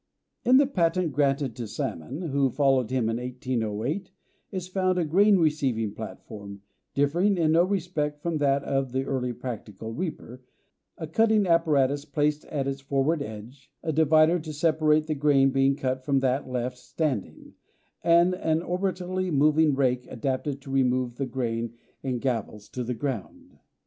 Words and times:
In 0.43 0.57
the 0.57 0.65
patent 0.65 1.11
granted 1.13 1.55
to 1.57 1.67
Salmon, 1.67 2.23
who 2.29 2.49
followed 2.49 2.89
him 2.89 3.07
in 3.07 3.17
1808, 3.17 4.09
is 4.51 4.67
found 4.67 4.97
a 4.97 5.05
grain 5.05 5.37
receiving 5.37 5.93
platform, 5.93 6.63
differing 6.95 7.37
in 7.37 7.51
no 7.51 7.63
respect 7.63 8.19
from 8.19 8.39
that 8.39 8.63
of 8.63 8.93
the 8.93 9.03
early 9.03 9.31
practical 9.31 9.93
reaper, 9.93 10.41
a 10.97 11.05
cutting 11.05 11.45
apparatus 11.45 12.03
placed 12.03 12.45
at 12.45 12.67
its 12.67 12.81
forward 12.81 13.21
edge, 13.21 13.71
a 13.83 13.91
divider 13.93 14.39
to 14.39 14.53
separate 14.53 15.05
the 15.05 15.13
grain 15.13 15.51
being 15.51 15.75
cut 15.75 16.03
from 16.03 16.19
that 16.21 16.49
left 16.49 16.79
standing, 16.79 17.53
and 18.03 18.33
an 18.33 18.61
orbitally 18.63 19.29
moving 19.29 19.75
rake 19.75 20.07
adapted 20.09 20.61
to 20.63 20.71
remove 20.71 21.17
the 21.17 21.27
grain 21.27 21.75
in 22.01 22.17
gavels 22.19 22.67
to 22.69 22.83
the 22.83 22.95
ground. 22.95 23.59